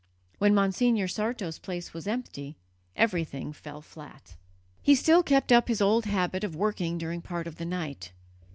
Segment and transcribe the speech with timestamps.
[0.39, 2.57] When Monsignor Sarto's place was empty,
[2.95, 4.35] everything fell flat.
[4.81, 8.11] He still kept up his old habit of working during part of the night.